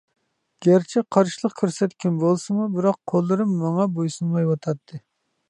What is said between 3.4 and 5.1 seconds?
ماڭا بويسۇنمايۋاتاتتى.